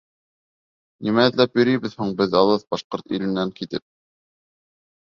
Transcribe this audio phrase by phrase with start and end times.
[1.07, 3.89] Нимә эҙләп йөрөйбөҙ һуң беҙ алыҫ башҡорт иленән килеп?